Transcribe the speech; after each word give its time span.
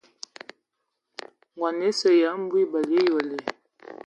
Ngɔn 1.55 1.77
esə 1.89 2.09
ya 2.21 2.29
mbu 2.41 2.55
ebələ 2.63 2.95
eyole. 3.03 3.37